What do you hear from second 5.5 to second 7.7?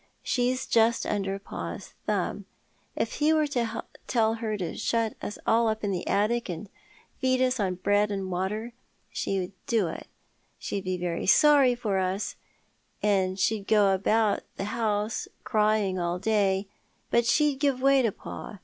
up in an attic and feed us